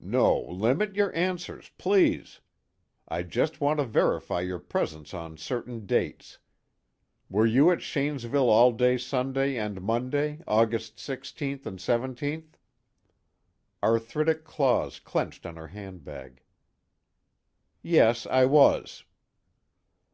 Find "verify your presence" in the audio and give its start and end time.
3.84-5.12